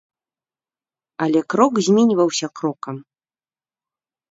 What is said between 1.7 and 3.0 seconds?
зменьваўся крокам.